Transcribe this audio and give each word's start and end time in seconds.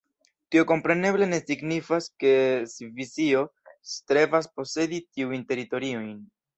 Tio 0.53 0.61
kompreneble 0.69 1.27
ne 1.33 1.39
signifas, 1.49 2.09
ke 2.25 2.33
Svisio 2.73 3.47
strebas 3.95 4.53
posedi 4.59 5.05
tiujn 5.15 5.49
teritoriojn. 5.55 6.15